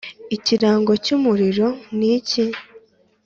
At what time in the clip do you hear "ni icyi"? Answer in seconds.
1.97-2.45